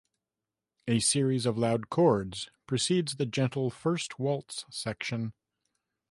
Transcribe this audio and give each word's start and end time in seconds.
A 0.87 0.97
series 0.97 1.45
of 1.45 1.59
loud 1.59 1.91
chords 1.91 2.49
precedes 2.65 3.17
the 3.17 3.27
gentle 3.27 3.69
first 3.69 4.17
waltz 4.17 4.65
section. 4.67 5.33